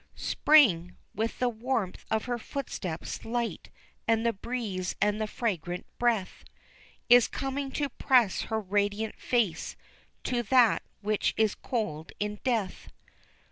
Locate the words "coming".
7.27-7.69